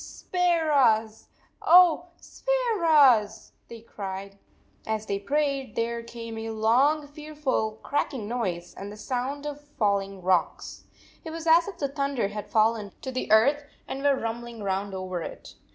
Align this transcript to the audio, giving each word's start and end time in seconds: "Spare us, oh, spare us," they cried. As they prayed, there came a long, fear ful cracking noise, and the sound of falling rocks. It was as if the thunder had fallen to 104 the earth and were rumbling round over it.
"Spare 0.01 0.71
us, 0.71 1.27
oh, 1.61 2.07
spare 2.19 2.85
us," 2.85 3.51
they 3.67 3.81
cried. 3.81 4.39
As 4.83 5.05
they 5.05 5.19
prayed, 5.19 5.75
there 5.75 6.01
came 6.01 6.39
a 6.39 6.49
long, 6.49 7.05
fear 7.07 7.35
ful 7.35 7.73
cracking 7.83 8.27
noise, 8.27 8.73
and 8.73 8.91
the 8.91 8.97
sound 8.97 9.45
of 9.45 9.61
falling 9.61 10.23
rocks. 10.23 10.85
It 11.23 11.29
was 11.29 11.45
as 11.45 11.67
if 11.67 11.77
the 11.77 11.87
thunder 11.87 12.29
had 12.29 12.49
fallen 12.49 12.89
to 13.03 13.11
104 13.11 13.11
the 13.13 13.31
earth 13.31 13.63
and 13.87 14.01
were 14.01 14.15
rumbling 14.15 14.63
round 14.63 14.95
over 14.95 15.21
it. 15.21 15.53